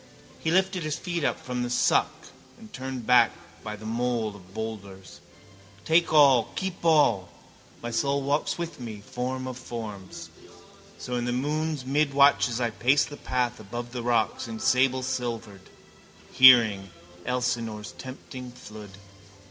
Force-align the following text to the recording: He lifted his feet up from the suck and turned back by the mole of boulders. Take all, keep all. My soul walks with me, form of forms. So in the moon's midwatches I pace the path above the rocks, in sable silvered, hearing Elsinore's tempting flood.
He 0.39 0.49
lifted 0.49 0.81
his 0.81 0.97
feet 0.97 1.23
up 1.23 1.39
from 1.39 1.61
the 1.61 1.69
suck 1.69 2.29
and 2.57 2.73
turned 2.73 3.05
back 3.05 3.29
by 3.63 3.75
the 3.75 3.85
mole 3.85 4.35
of 4.35 4.51
boulders. 4.51 5.19
Take 5.85 6.11
all, 6.11 6.49
keep 6.55 6.83
all. 6.83 7.29
My 7.83 7.91
soul 7.91 8.23
walks 8.23 8.57
with 8.57 8.79
me, 8.79 9.03
form 9.05 9.45
of 9.45 9.59
forms. 9.59 10.31
So 10.97 11.17
in 11.17 11.25
the 11.25 11.31
moon's 11.31 11.83
midwatches 11.83 12.59
I 12.59 12.71
pace 12.71 13.05
the 13.05 13.15
path 13.15 13.59
above 13.59 13.91
the 13.91 14.01
rocks, 14.01 14.47
in 14.47 14.59
sable 14.59 15.03
silvered, 15.03 15.69
hearing 16.31 16.89
Elsinore's 17.27 17.91
tempting 17.91 18.49
flood. 18.53 18.97